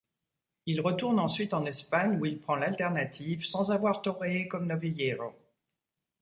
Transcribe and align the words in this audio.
Il 0.65 0.81
retourne 0.81 1.19
ensuite 1.19 1.53
en 1.53 1.63
Espagne 1.67 2.17
où 2.19 2.25
il 2.25 2.39
prend 2.39 2.55
l’alternative, 2.55 3.45
sans 3.45 3.69
avoir 3.69 4.01
toréé 4.01 4.47
comme 4.47 4.65
novillero. 4.65 5.31